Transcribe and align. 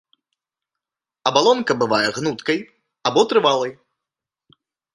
Абалонка 1.31 1.71
бывае 1.83 2.07
гнуткай 2.17 2.59
або 3.11 3.21
трывалай. 3.35 3.71